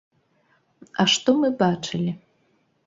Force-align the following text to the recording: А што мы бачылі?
А 1.03 1.07
што 1.13 1.37
мы 1.43 1.47
бачылі? 1.61 2.11